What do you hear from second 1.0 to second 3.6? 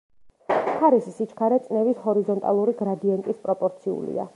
სიჩქარე წნევის ჰორიზონტალური გრადიენტის